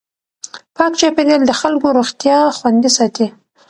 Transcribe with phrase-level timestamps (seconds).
[0.75, 3.27] پاک چاپېریال د خلکو روغتیا خوندي ساتي.